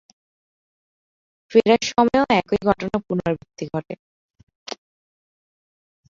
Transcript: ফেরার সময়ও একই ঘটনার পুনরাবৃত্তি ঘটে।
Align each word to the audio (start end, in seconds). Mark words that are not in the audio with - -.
ফেরার 1.51 1.81
সময়ও 1.89 2.23
একই 2.39 2.59
ঘটনার 2.67 3.01
পুনরাবৃত্তি 3.07 3.65
ঘটে। 3.73 3.93